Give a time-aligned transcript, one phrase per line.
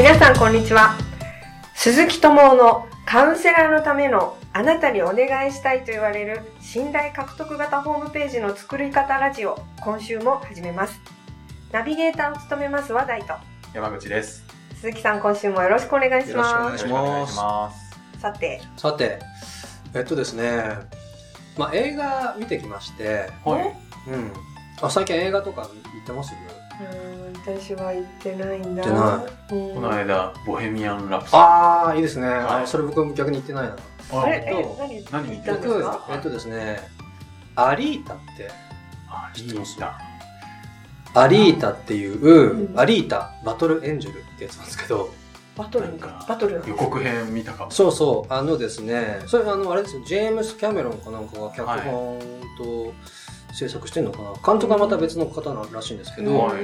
[0.00, 0.96] 皆さんこんにちは
[1.74, 10.98] 鈴木智夫のカウンセラーのためのあなたにお願いしたいと言われる信頼獲得型ホームページの作り方ラジオ今週も始めます
[11.70, 13.34] ナビゲーターを務めます話題と
[13.74, 14.42] 山口です。
[14.76, 18.20] 鈴木さん今週もよろしくお願いしますよろしくお願いします。
[18.20, 19.18] さてさて、
[19.94, 20.62] えっとですね、
[21.58, 24.10] まあ映画見てきまして、はい。
[24.10, 24.32] うん。
[24.82, 26.32] あ、最近映画とか行ってます？
[26.32, 28.82] うーん私は行ってないんだ。
[28.82, 29.60] 行ってない。
[29.60, 29.74] うん。
[29.74, 32.28] この間、ボヘミアン・ラプソああ、いいですね。
[32.28, 32.62] はい。
[32.62, 33.76] あそれ僕も逆に行ってないな。
[33.76, 33.82] デ
[34.12, 34.36] あれ？
[34.38, 34.84] ィ。
[34.84, 36.80] え何何行ったんです僕か、えっとですね、
[37.56, 38.50] アリータって、
[39.08, 39.78] あ、知ってます。
[39.78, 39.98] た。
[41.14, 42.78] アリータっていう、うん。
[42.78, 45.10] アリータバトルエンジェルってやつなんですけど、
[45.56, 45.88] バトル？
[45.88, 46.62] なんかバトル？
[46.66, 47.70] 予告編見たかも。
[47.70, 52.20] そうそう、あのですね、それあの、あれですよ、ジェームス・キャメロンかなんかが脚本
[52.58, 52.94] と
[53.52, 56.62] 制作してんのかな、監督はまた別の方ならしいんですけど、はい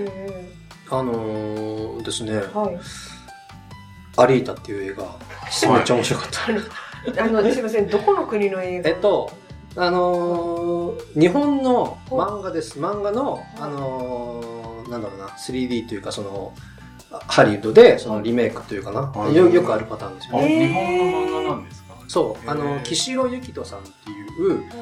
[0.89, 2.79] あのーですね、うんはい。
[4.19, 5.03] アリータっていう映画、
[5.75, 7.25] めっちゃ面白かった。
[7.25, 7.89] あのすいません。
[7.89, 8.91] どこの国の映画？
[8.91, 9.31] えっと、
[9.77, 12.79] あのー日本の漫画です。
[12.79, 16.53] 漫画の、あのーなんだろうな、3D というか、その、
[17.27, 19.35] ハリウッドで、そのリメイクというかな、はい。
[19.35, 20.55] よよくあるパターンですあ、よね。
[20.55, 20.69] えー。
[20.69, 21.86] 日本の漫画なんですか？
[22.09, 24.27] そう、あの、岸代ゆきとさんっていう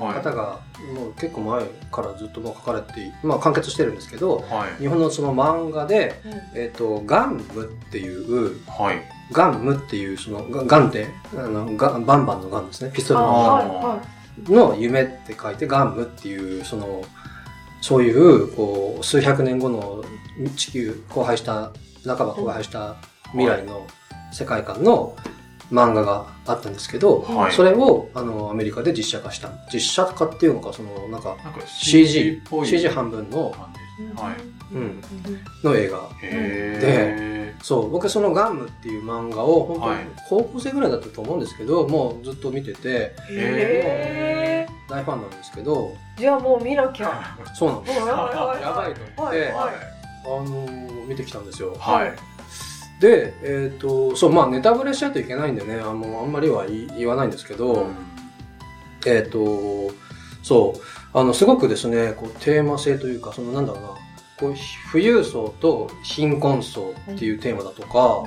[0.01, 0.61] はい方が、
[0.95, 4.83] もう結構前からずっともう書かれて、まあ完結してるんですけど、はい。
[4.83, 9.03] 日本のその漫画で、うんえっ、と、ガンムっていう、はい。
[9.33, 12.91] ガンムっていう、その、ガガンって、あの、ガバンバンのガンですね。
[12.93, 14.03] ピストルのあガンはいは
[14.49, 17.03] の夢って書いてガンムっていう、その、
[17.81, 20.05] そういう、こう、数百年後の
[20.57, 21.73] 地球荒廃した、
[22.05, 22.97] 半ば荒廃した
[23.31, 23.87] 未来の
[24.33, 25.15] 世界観の
[25.73, 27.53] 漫画があったんですけど、はい。
[27.53, 29.51] それを、あの、アメリカで実写化した。
[29.73, 33.51] 実写化っていうのか、その、なんか、なんか CG っぽい CG 半分の。
[33.51, 34.55] はい。
[34.75, 35.01] うん
[35.63, 36.09] の映画。
[36.23, 47.55] へそう、僕そのガンムっていう漫画を、本当はいに高校生ぐらいだったと思うんですけど、もうずっと見てて、へ大ファンなんですけど、ーじゃあもう見なきゃー。
[47.55, 47.99] そうなんです。
[47.99, 49.75] やばいと思って、はいはい
[50.27, 51.75] あのー見てきたんですよ。
[51.79, 52.13] はい。
[53.01, 57.87] で、えっ、と、そう、まあネタバレしちゃうといけないんでね、あのあんまりは言い言わないんですけど、
[59.07, 59.93] えっ、と、
[60.43, 60.81] そう、
[61.19, 63.89] あの、すごくですね、こう、テーマ性というか、その、なんだろうな、
[64.39, 64.55] こう、
[64.93, 68.25] 富裕層と貧困層っていうテーマだとか、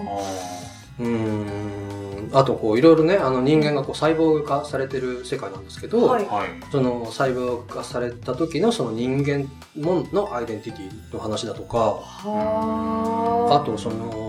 [1.00, 1.08] うー。
[1.08, 6.26] ん、あと、こう、いろいろね、あの、人間がこう、サイボーグ化されてる世界なんですけど、はい。
[6.26, 6.48] はい。
[6.72, 14.27] その、サイボーグ化された時の、その人間ものアイデンティティの話だとか、はあと、その、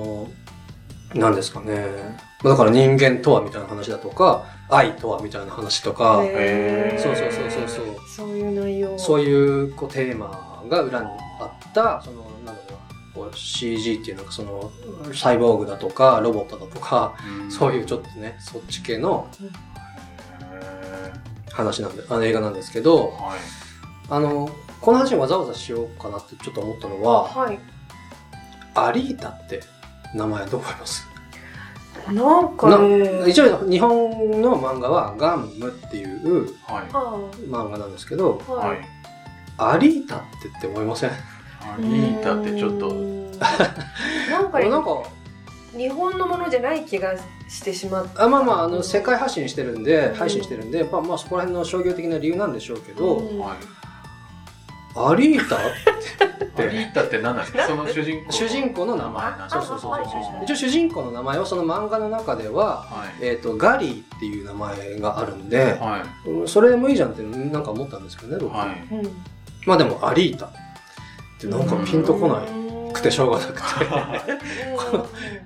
[1.19, 1.87] 何ですかね、
[2.43, 6.23] だから人間とはみたいな話だとか、愛とはみたいな話とか、
[6.99, 7.97] そうそうそうそうそう。
[8.17, 8.99] そういう内容。
[8.99, 11.07] そういうこうテーマが裏に
[11.41, 14.71] あった、その、なんだろうな、こう CG っていうのが、その、
[15.15, 17.15] サイボーグだとか、ロボットだとか、
[17.49, 21.13] そういうちょっとね、そっち系のへ
[21.53, 23.39] 話なんで、あの映画なんですけど、ーはい。
[24.11, 24.51] あの、
[24.81, 27.59] この話をわざわざしようかなってちょっと思ったのは、はい。
[28.75, 29.61] アリータって
[30.15, 31.08] 名前どう思います
[32.13, 34.11] なんかね一応日本
[34.43, 36.93] の漫画はガンムっていうはい。
[36.93, 38.79] は漫画なんですけど、いははい。
[38.79, 38.81] い。
[39.59, 41.11] アリータってって思いません？
[41.11, 41.15] ア
[41.79, 42.95] リータってちょっと、
[44.31, 45.03] なんか なんか、
[45.77, 47.15] 日本のものじゃない気が
[47.49, 48.25] してしまった。
[48.25, 53.39] あまあまあ、あの、世界発信してるんで、配信してるんで、まあまあそこら辺の商業的な理由なんでしょうけど、うん。
[53.39, 53.57] はい。
[54.95, 55.59] アリータ？
[55.59, 57.53] アリータって何なんで？
[57.53, 58.33] すかその主人公。
[58.33, 59.33] 主人公の名前。
[59.49, 60.45] そうそうそうそう。
[60.45, 63.27] 一応主人公の名前はその漫画の中では、はい。
[63.27, 66.29] えっ、と、ガリーっていう名前があるんで、はい。
[66.29, 68.57] うんそれでもいいじゃんってなんか思ったんですけどね、僕。
[68.57, 68.95] はい。
[68.95, 69.23] うん
[69.67, 70.51] まあでも、アリータっ
[71.39, 74.39] てなんかピンとこないくてしょうがなくて、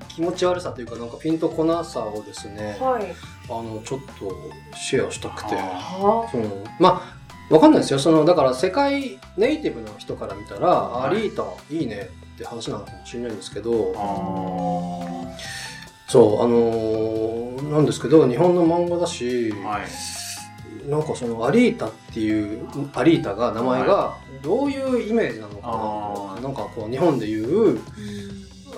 [0.08, 3.14] 気持ち悪さというかなんかピンとこなさをですね、はい
[3.48, 5.56] あの、ちょっとシェアしたくて。
[5.56, 6.44] あはその
[6.78, 7.98] まあわかんないですよ。
[7.98, 11.10] そのだから世界ネイティブの人から見たら、はい。
[11.10, 11.44] アリータ
[11.74, 15.36] いいねって話なのかもしれないんですけどあ
[16.08, 20.90] そうあのーなんですけど日本の漫画だし、ーはい。
[20.90, 26.42] なんかそのアリータっていうアリータが名前がどういうイメージなのかあー。
[26.42, 27.80] ななんかこう日本でいう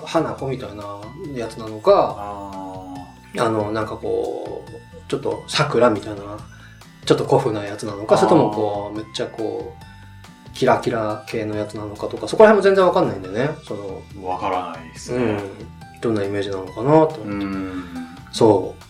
[0.05, 1.01] 花子みたいな
[1.33, 2.93] やつなのかあ
[3.37, 6.21] あのなんかこうちょっと桜みたいな
[7.05, 13.49] ちょっと古風なやつなのかそれともこうめっちゃこうキラキラ系のやつなのかとかそこら辺も全然わかんないんでね。
[13.67, 15.37] そのーわからないですうん。
[15.37, 15.43] ね。
[16.01, 17.83] どんなイメージなのかなと、うん。
[18.31, 18.85] そう。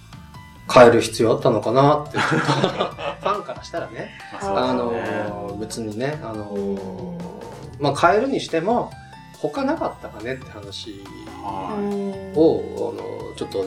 [0.71, 2.17] 変える必要あったのかなって。
[2.19, 4.11] ファンからしたらね。
[4.41, 7.17] まあの別にねあの
[7.79, 8.91] まあ変えるにしても
[9.39, 11.03] 他なかったかねって話
[11.43, 11.75] は
[12.35, 13.65] を、あの、ちょっと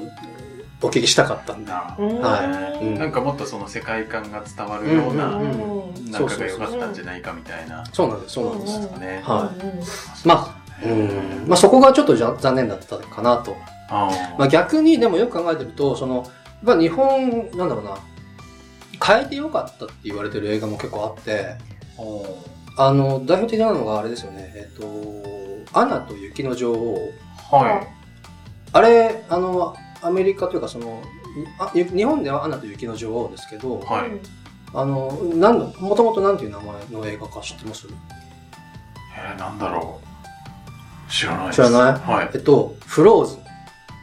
[0.80, 1.70] お聞きしたかったんで。
[1.70, 2.84] なはい。
[2.84, 2.98] うん。
[2.98, 6.26] なんかもっとその世界観が伝わるような、うんうんなん。
[6.26, 7.84] かが良かったんじゃないかみたいな。
[7.92, 8.80] そうなんです、そうなんです。
[8.80, 9.22] ですね。
[9.24, 9.52] は
[10.24, 10.26] い。
[10.28, 13.56] まあ、うん、まあそこがちょっとじゃ残念だったかなと。
[13.90, 16.30] まあ逆にでもよく考えてると、その、
[16.62, 17.98] まあ日本、なんだろうな、
[19.04, 21.56] 変えてよかったって言われてる映画も結構あって、
[22.76, 27.12] あの、代表的なのがあれですよね、えっ、と、アナと雪の女王。
[27.50, 27.82] は
[28.72, 31.02] あれ、あの、アメリカというかその、
[31.58, 33.84] あゆ日本ではアナと雪の女王ですけど、い。
[33.84, 34.10] はい。
[34.74, 37.86] あの、なんの、もともとなんていう名前の映画か知ってます？
[39.16, 41.10] えー、なんだろう。
[41.10, 41.56] 知らないです。
[41.56, 42.00] 知らない？
[42.00, 42.30] はい。
[42.34, 43.38] えっと、フローズン。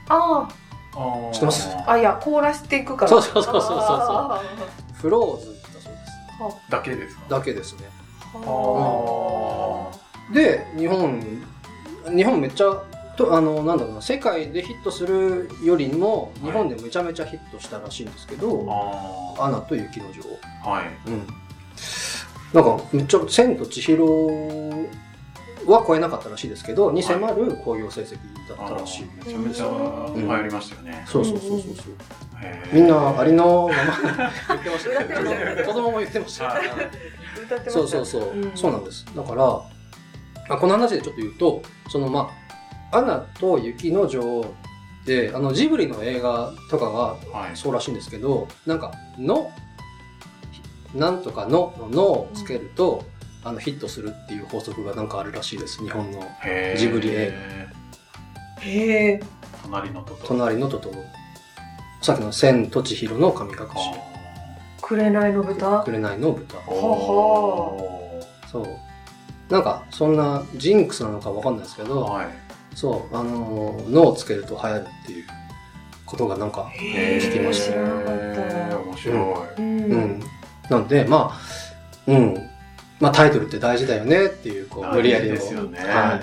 [0.10, 0.50] あ
[0.96, 1.70] あー知ってます？
[1.70, 3.10] あ、あ、いや、凍らしていくから。
[3.10, 4.42] そうそうそうそうそうあ
[4.94, 5.90] フローズンだそ
[6.48, 6.72] うです。
[6.72, 7.24] だけですか？
[7.30, 7.82] だけですね。
[8.34, 11.22] ーあで、日本、
[12.16, 12.84] 日本めっちゃ、
[13.16, 18.66] とあの、なんだろうな、世界でヒットするよりも、日本でめちゃめちゃヒットしたらしいんですけど、
[19.38, 20.68] あアナと雪の女王。
[20.68, 20.70] ー。
[20.70, 20.86] はい。
[21.08, 21.28] うん。
[22.54, 24.06] なんか、めっちゃ、千と千尋
[25.66, 28.18] は超えなかったらしいですけど、に迫る興行成績
[28.48, 29.06] だったらしい。
[29.26, 29.66] めちゃめちゃ
[30.16, 31.04] 流行りましたよね。
[31.08, 31.72] そうそうそうそうそう。
[32.72, 39.06] みんな、ありのまま言ってました歌ってましたよね子供も言ってましたよはい歌ってましたそうそうそう、うんそうなんです。
[39.16, 39.62] だから、
[40.50, 42.45] あこの話でちょっと言うと、そのまあ、
[42.92, 44.46] アナと雪の女王
[45.06, 46.92] で、あのジブリの映画とかが
[47.32, 47.56] はい。
[47.58, 49.52] そうらしいんですけど、なんか、の、
[50.94, 53.04] なんとかのののをつけると、
[53.44, 56.24] あのヒットするっていう法則がなんかあるらしいです、日本の
[56.78, 57.34] ジブリ映
[58.62, 59.20] へえ。
[59.64, 60.28] 隣のトトロ。
[60.28, 60.96] 隣のトトロ。
[62.02, 63.64] さっきの千と千尋の神隠し、
[64.82, 65.84] 紅の豚？
[65.84, 66.58] 紅の豚。
[66.58, 68.22] あーお
[68.52, 68.68] そう。
[69.52, 72.28] なんか、そんなジンクスなのかわかんないですけーど、はい。
[72.76, 75.26] そう、あのー、脳をつけると流行るっていう
[76.06, 77.80] ことがなんか、聞きました
[78.78, 79.62] 面白い。
[79.62, 80.24] うんうん。
[80.70, 82.38] なんで、まあ、うん。
[83.00, 86.22] まあタイトルって大事だよねっていう、こう、無理やりの、大事ですよねはい。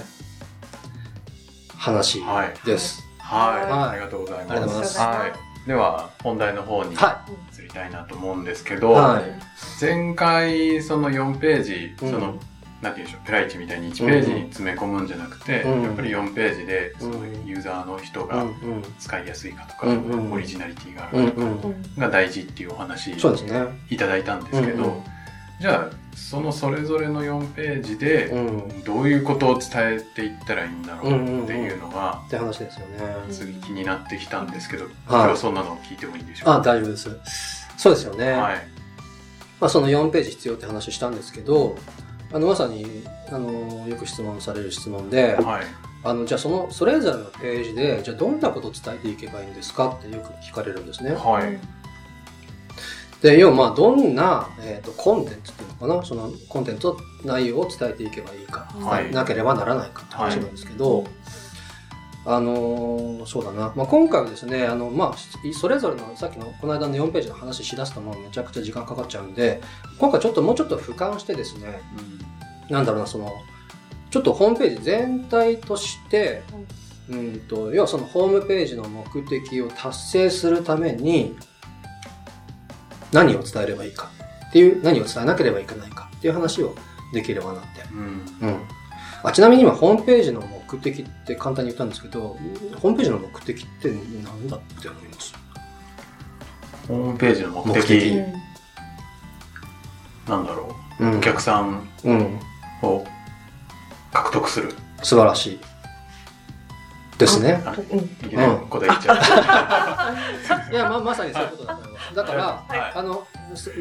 [1.76, 2.66] 話はい。
[2.66, 3.02] です。
[3.18, 3.70] はい。
[3.70, 4.52] はいありがとうございます。
[4.52, 5.26] ありがとうございますは
[5.64, 5.66] い。
[5.66, 7.24] では、本題の方には
[7.56, 9.22] 移りたいなと思うんですけど、はい
[9.80, 12.34] 前回、その4ページ、うんその、
[12.82, 18.44] なんて言うんでしょう、ペライチみたいに1ページに詰め込むんじゃなくて、うんやっぱり4ページで、そのうんユーザーの人が。
[18.98, 22.00] 使いやすいかとか、うんうんオリジナリティがあうんるかとかうん。
[22.00, 23.12] が大事っていうお話。
[23.12, 25.02] いただいたんですけど、うんうん
[25.60, 28.38] じゃあ、そのそれぞれの4ページで、う
[28.80, 28.82] ん。
[28.82, 32.96] どういうことを伝えていったらいいんだろうっていうのが、って話ですよね。
[33.30, 37.10] 次気になってきたんですけど、はい今日そんなのを聞いてもいいでしょうあ、か大丈夫です。
[37.76, 38.32] そうですよね。
[38.32, 38.56] はい。
[39.60, 41.76] まあ、その4ページ必要って話したんですけど、
[42.32, 45.62] あの、まさに、あの、よく質問される質問で、はい。
[46.04, 49.88] あの、じゃあその、それぞれのページで、じゃあどんなことを伝えていけばいいんですか？
[49.88, 51.12] ってよく聞かれるんですね。
[51.12, 51.58] はい。
[53.22, 56.88] で、要はまあ、どんな、えっ、と、コンテンツっていうのかな、そのコンテンツ
[57.24, 61.04] 内容を伝えていけばいいか、はいなければならないかって話なんですけど、
[62.24, 63.72] あのーそうだな。
[63.74, 69.60] まあ、今回はですね、あの、まあ、それぞれの、さっきの、この間の4ページの話しだすともうめちゃくちゃ時間かかっちゃうんで、
[69.98, 71.80] 今回ちょっともうちょっと俯瞰してですね、
[72.68, 73.32] なんだろうな、その、
[74.10, 76.42] ちょっとホームページ全体として、
[77.10, 81.36] うんと、要はそのホームページの目的を達成するために、
[83.12, 84.10] 何を伝えればいいか
[84.48, 86.74] っていう、何を伝えなければいけないかっていう話を
[87.12, 87.68] できればなって。
[87.92, 88.48] うん。
[88.48, 88.60] うん。
[89.24, 92.36] あちなみに今、ホームページの目的って簡単に言ったんですけど、
[92.80, 93.90] ホームページの目的って
[94.24, 95.34] 何だって思います？
[96.88, 98.14] ホームページの目的、目的
[100.28, 101.04] なんだろう？
[101.06, 101.18] う。
[101.18, 102.40] お客さんうん。
[102.82, 103.04] を
[104.12, 104.74] 獲得する。
[105.02, 105.60] 素晴らしい。
[107.18, 107.62] ですね。
[107.64, 109.16] あうんいきなり答え言っちゃっ
[110.72, 111.91] いや、ま、まさにそういうことだと思います。
[112.14, 113.26] だから、はいあの、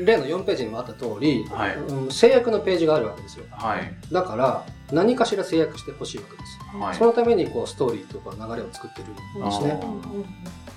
[0.05, 1.55] 例の4ページにもあった通り、た。
[1.55, 1.75] はい。
[1.75, 3.45] うん制約のページがあるわけですよ。
[3.51, 3.93] はい。
[4.11, 6.77] だから、何かしら制約してほしいわけです。
[6.77, 7.05] はいそ。
[7.05, 9.79] のために、こう、ストーリーとか流れを作ってるんですね。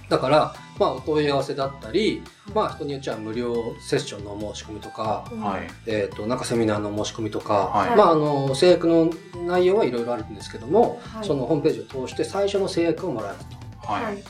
[0.08, 2.22] だから、まあ、お問い合わせだったり、
[2.54, 5.90] まあ、人によっちゃ無料セッションの申し込みとか、はい。
[5.90, 7.96] えっ、と、なんかセミナーの申し込みとか、はい。
[7.96, 9.10] まあ、あの、制約の
[9.46, 13.38] 内容はいろいろあるんですけども、はいそのホームページを通して最初の制約をもらえる
[13.82, 13.92] と。
[13.92, 14.22] はい。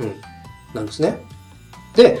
[0.00, 0.20] うん。
[0.74, 1.18] なんですね。
[1.94, 2.18] で、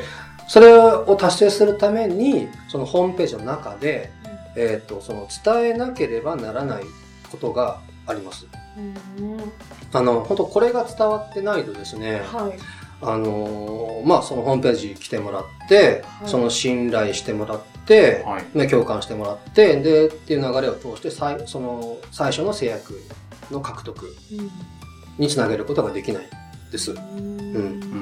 [0.48, 4.10] それを達成するために、そのホームページの中で、
[4.56, 6.84] えっ、と、その伝えなければならない
[7.30, 8.46] ことがあります。
[9.92, 12.58] あの、本当これが伝わってないとですね、はい。
[13.02, 16.28] あのーまあ、そのホームページ来てもらって、はい。
[16.28, 18.58] その信頼してもらって、はい。
[18.58, 23.00] ね、共感してもらって、で、っていう流れを通して、最その、最初の制約
[23.50, 24.50] の獲得うん。
[25.18, 26.28] につなげることができない
[26.72, 26.92] です。
[26.92, 26.98] うん。
[26.98, 27.93] うん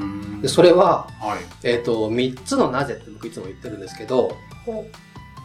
[0.42, 1.38] でそれは、はい。
[1.62, 4.84] えっ、と、3つのなぜって僕いつも言ってるんですけど、ほ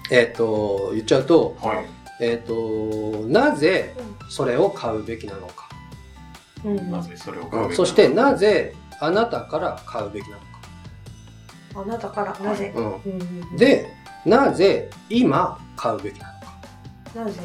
[0.09, 1.85] えっ、と、言っちゃうと、はい。
[2.19, 3.93] えっ、と、なぜ
[4.29, 5.69] それを買うべきなのか。
[6.65, 10.47] ううんなぜそれを買うべきなのかそして、なぜあなたから買うべきなのか。
[11.75, 13.93] あなたからなぜ、うんで、
[14.25, 16.33] なぜ今買うべきな
[17.13, 17.29] のか。
[17.29, 17.39] なぜ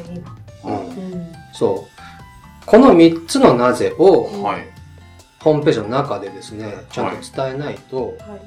[0.63, 2.65] 今、うんうんそう。
[2.65, 4.72] この3つのなぜをはい。
[5.43, 8.41] ホームページの中でですね、ちゃんと伝えないと、はい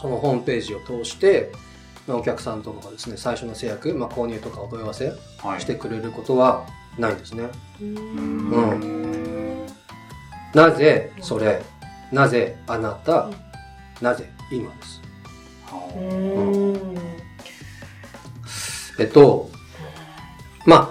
[0.00, 1.52] そのホームページを通して、
[2.08, 5.12] まあお客さんとかがですね、最初の制約、まあ、購入とかお問い合わせ
[5.42, 5.60] はい。
[5.60, 6.66] してくれることは
[6.98, 7.44] ないんですね。
[7.82, 9.66] ううんん。
[10.54, 11.60] なぜそれ、
[12.10, 13.34] なぜあなたうん、
[14.00, 15.02] なぜ今です？
[15.94, 16.98] うーん
[18.98, 19.50] えっと、
[20.64, 20.89] まあ、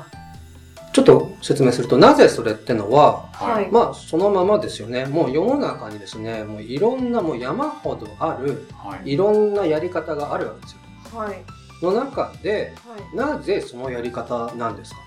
[0.91, 5.05] ちょっと説明すると、なぜそれってのは、はいまあ、そのままですよね。
[5.05, 9.13] もう世の中にですね、もういろんな、もう山ほどある、はい。
[9.13, 10.72] いろんなやり方があるわけです
[11.13, 11.19] よ。
[11.19, 11.43] はい
[11.81, 15.00] の中で、はいなぜそのやり方なんですか？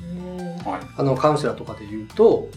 [0.00, 0.80] うんはい。
[0.80, 0.86] と。
[0.96, 2.48] あの、カウンセラーとかで言うと、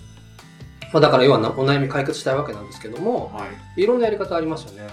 [0.94, 3.82] まあ、だから要はなお悩み解決したいわけなんですけども、はい。
[3.82, 4.90] いろんなやり方ありますよね。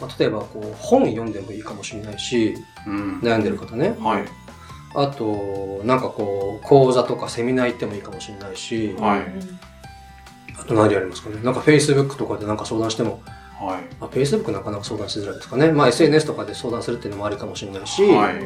[0.00, 3.20] まあ、例えば、こう、本読んでもいいかもしれないし、うん。
[3.20, 3.94] 悩んでる方ね。
[4.00, 4.24] はい。
[4.96, 9.20] あと、なんかこう、講座とかセミナー行ってもいいかもしれないし、はい
[10.58, 11.36] あと何ありますかね？
[11.42, 13.20] なんか Facebook とかでなんか相談しても、
[13.60, 13.94] はい。
[14.00, 15.70] まあ、Facebook なかなか相談しづらいですかね。
[15.70, 18.36] まあ SNS とかで相談するっていうのもありかもしれないし、はい。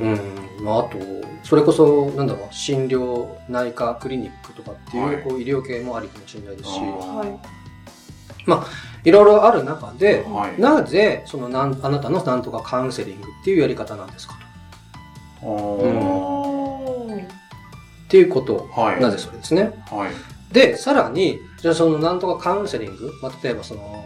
[0.00, 0.18] うん。
[0.64, 0.98] まああと、
[1.42, 7.24] それこそ、なんだろう、診療内科クリニックとかっていう、はいこう医療系もありかもしれないですし、は
[9.04, 10.60] いいろいろある中で、はい。
[10.60, 14.34] なぜ、そのなん、あなたのなんとかカウンセリングっていうやり方なんですか
[15.40, 15.46] と。
[15.48, 15.88] う
[16.48, 16.51] ん
[18.12, 19.00] っていうこと、はい。
[19.00, 19.72] なぜそれですね。
[19.90, 20.52] はい。
[20.52, 24.04] で、さらに、じゃあそのなんとかカウンセリング、まあ、例えばその、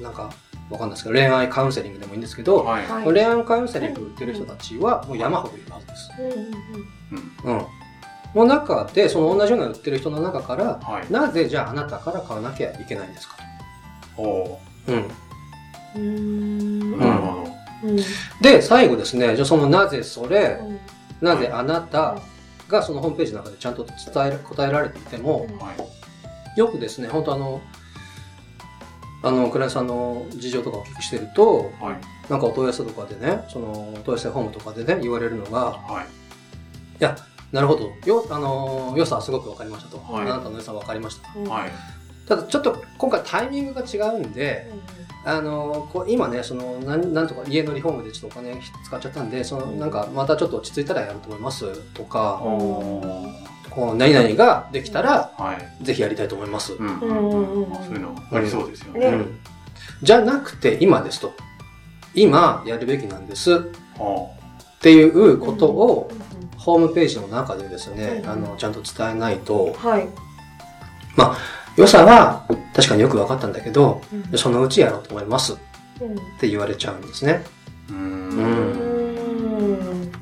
[0.00, 0.30] なんか、
[0.70, 2.86] わかんないですけど、恋愛カウンセリングでもいいんですけど、はい。
[2.86, 6.10] はい恋愛カウンセリング売ってる人たちはもう山ほどいるはずです。
[7.44, 7.66] うんうん。
[8.36, 11.12] の中で、その同じような売ってる人の中から、はい。
[11.12, 13.34] なぜじゃああなたから買わなきゃいけないんですか
[14.16, 14.60] おと。
[14.86, 14.94] うん。
[14.94, 15.02] うん
[15.96, 17.52] うんーなるほど。
[17.88, 17.96] うん
[18.40, 20.78] で、最後ですね、じゃあそのなぜそれ、うん
[21.22, 22.16] なぜあなた
[22.72, 25.74] がそのホームページの中でちゃんと伝える、答えられていても、は
[26.56, 26.58] い。
[26.58, 27.60] よくですね、本当あの、
[29.22, 32.30] あの、クライアントさんの事情とかお聞きしてると、はい。
[32.30, 36.22] なんかお問い合わせとかでね、その、お問い合わせフォームとかでね、言われるのが、はい。
[37.52, 39.98] なるほど、よ、あの、良さはすごくわかりましたと。
[39.98, 41.38] はいあなたの良さはわかりましたと。
[41.38, 41.70] うんはい。
[42.26, 44.70] ただ、ちょっと今回タイミングが違うんで、
[45.24, 51.72] あの、こう今ね、その、なんなんとか家のリフォームでちょっとお金使っちゃったんで、その、なんかまたちょっと落ち着いたらやると思います？
[51.94, 52.40] とか、
[53.70, 55.84] こう、何々ができたら、はい。
[55.84, 56.72] ぜひやりたいと思います。
[56.74, 57.00] うん。
[57.00, 59.06] うんうんうんまあそういうのありそうですよねね。
[59.06, 59.38] うん
[60.02, 61.32] じゃなくて、今ですと。
[62.14, 63.56] 今やるべきなんですっ
[63.98, 64.30] は
[64.80, 66.10] ていうことを、
[66.56, 70.08] ホームページの中でですね、うんあの、ちゃんと伝えないと、はい
[71.76, 75.56] 良さは確かによく分かったんだけど、うんそのうちやろうと思いますっ
[76.00, 77.44] うんて言われちゃうんですね。
[77.90, 77.92] あ。
[77.92, 78.28] うん
[80.08, 80.12] ん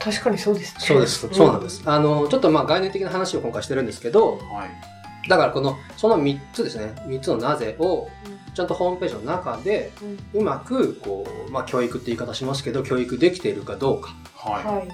[0.00, 1.28] 確かにそうですねそうです。
[1.32, 1.82] そうなんです。
[1.86, 5.28] あの、ちょっとまあ概念的な話を今回してるんですけど、はい。
[5.28, 8.08] だからこの、その3つですね、3つのなぜを、
[8.54, 9.92] ちゃんとホームページの中で、
[10.34, 14.88] うまく、こう、まあ教育って言い方しますけど、教育できているかどうかははい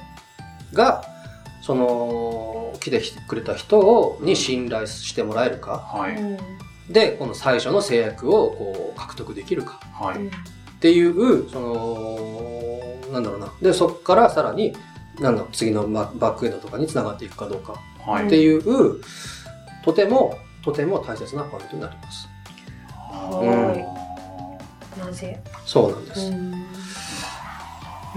[0.74, 1.02] が、
[1.68, 5.60] その、来てくれた人をに信頼してもらえるい。
[5.60, 5.76] か。
[5.76, 6.16] はい。
[6.16, 6.38] うん
[6.88, 9.78] で、この最初の制約をこう獲得できるか。
[9.92, 10.26] はい。
[10.26, 10.30] っ
[10.80, 13.52] ていう、その、なんだろうな。
[13.60, 14.74] で、そこからさらに、
[15.20, 17.74] なんだろう、次のババックエンドとかに繋がっていくかどうか
[18.06, 18.26] はい。
[18.28, 18.62] っていう、
[19.84, 22.26] とても、とても大切なポイントになります。
[22.96, 23.74] は
[24.96, 25.38] いなぜ？
[25.66, 26.32] そうなんです。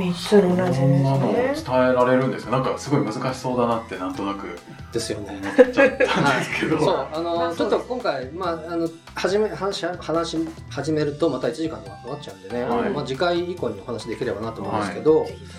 [0.08, 4.58] うん三つのなぜそんなの伝ですねえられるんですかなんかすごい難しそうだなってなんとなく。
[4.92, 5.40] ですよね。
[5.42, 6.80] 思っちゃったんですけど。
[6.80, 10.38] そう、あの、まあちょっと今回、まあ、あの、始め、話し、話し
[10.70, 12.90] 始めると、また1時間とかかかっちゃうんでね、はい。
[12.90, 15.52] まあ、次回以降にお話できればなと思うんですけど、ぜひぜ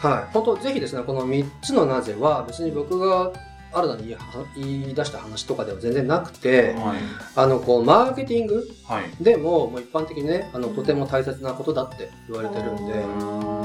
[0.00, 0.32] はい。
[0.32, 3.32] 本当ぜひですね、この3つのなぜは、別に僕が
[3.72, 4.16] 新たに
[4.56, 6.98] 言い出した話とかでは全然なくて、はい。
[7.36, 9.22] あの、こう、マーケティングはい。
[9.22, 13.57] でも、もう一般的にね、あの、とても大切なことだって言われてるんで、ひ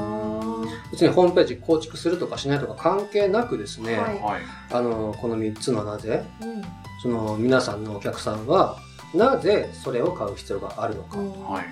[0.90, 4.42] 別にホームページ構築するとかしないとか関係なくですね、はいはい。
[4.70, 6.62] あの、この3つのなぜ、うん
[7.02, 8.78] その皆さんのお客さんは、
[9.14, 11.64] なぜそれを買う必要があるのか、はい。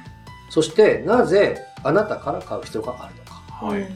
[0.50, 3.88] そしてなぜあなたから買う必要があるのか、はい。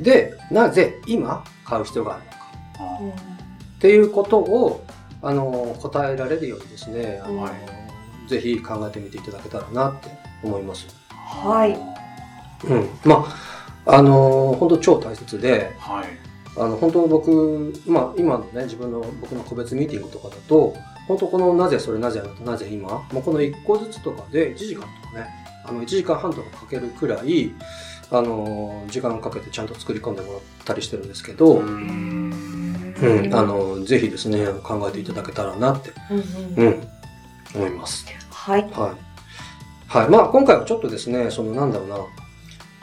[0.00, 2.38] で、なぜ今買う必要があるのか、
[2.78, 3.34] あっ
[3.76, 4.84] っていうことを、
[5.20, 7.52] あの、答えられるようにですね、あのはい
[8.26, 10.08] ぜひ考えてみていただけたらなって
[10.42, 10.86] 思います。
[11.10, 11.72] はい
[12.66, 12.88] うん。
[13.04, 13.53] まあ、
[13.86, 16.06] あの、本当超大切で、はい。
[16.56, 20.74] あの、本当僕、まあ、今のね、自分の、僕の個別ミーティングとかだと、
[21.08, 25.26] 本当このなぜそれなぜあなたなぜ今、もうこの1個ずつとかで1時間とかね、
[25.64, 27.52] あの、1時間半とかかけるくらい、
[28.10, 36.88] あの、時間かけてちゃんと作り込んでもらったりしてるんですけど、うんうん、あの、ぜひですね、考えていただけたらなって、うんうんうん、
[37.54, 38.06] 思います。
[38.30, 38.70] はいはい。
[39.88, 40.08] はい。
[40.08, 41.96] まあ、今回はちょっとですね、その、なんだろうな、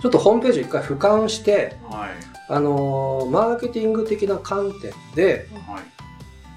[0.01, 2.09] ちょっとホームページを一回俯瞰して、はい。
[2.49, 5.83] あのーマーケティング的な観点で、はい。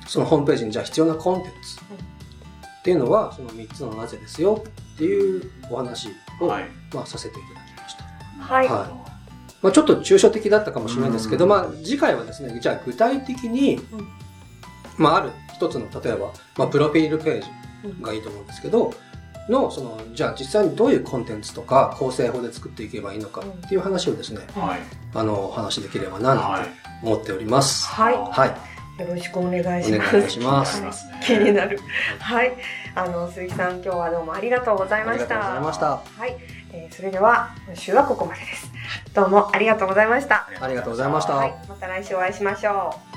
[0.06, 1.80] そのホームページにじゃあ必要なコンテンツ
[2.78, 6.08] っていうのは、その3つのなぜですよっていうお話
[6.40, 6.64] を、はい。
[6.94, 8.04] まあ、させていただきました。
[8.54, 9.04] はいはい
[9.62, 14.08] まあ、ちょっと抽象的だったかもしれないですけど、うんまあ、次回はですね、じゃあ具体的に、うん
[14.98, 17.48] まあ、ある一つの、例えば、まあ、プロフィールページ
[18.02, 18.92] がいいと思うんですけど、
[19.48, 24.80] の、その、じゃあ実際にどういうコンテンツとか構成法で作っていけばいいのかっていう話をですね、はい。
[25.14, 26.68] あの、お話しできればな、なんてはい。
[27.02, 27.86] 思っております。
[27.88, 28.74] はいはい。
[28.98, 30.38] よろしくお願いおします願います。
[30.38, 31.80] 気になりますね気になる
[32.20, 32.52] はい
[32.94, 35.86] あの鈴木さん今日はどうもありがとうございましたありがとうございました。
[35.90, 36.36] はい、
[36.72, 38.70] えーそれでは今週はここまでです
[39.12, 41.34] どうもありがとうございましたありがとうございました。
[41.34, 43.13] はい、また来週お会いしましょう